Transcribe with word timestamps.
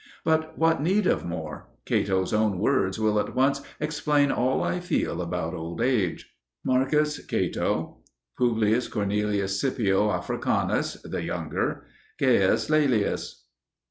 But 0.25 0.57
what 0.57 0.81
need 0.81 1.05
of 1.05 1.25
more? 1.25 1.67
Cato's 1.85 2.33
own 2.33 2.57
words 2.57 2.97
will 2.99 3.19
at 3.19 3.35
once 3.35 3.61
explain 3.79 4.31
all 4.31 4.63
I 4.63 4.79
feel 4.79 5.21
about 5.21 5.53
old 5.53 5.79
age. 5.79 6.33
M. 6.67 6.87
Cato. 6.87 7.99
Publius 8.35 8.87
Cornelius 8.87 9.61
Scipio 9.61 10.09
Africanus 10.09 10.97
(the 11.03 11.21
younger). 11.23 11.85
Gaius 12.17 12.67
Laelius. 12.67 13.43